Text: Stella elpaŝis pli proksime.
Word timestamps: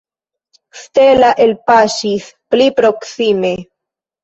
Stella 0.83 1.29
elpaŝis 1.45 2.33
pli 2.55 2.73
proksime. 2.83 3.55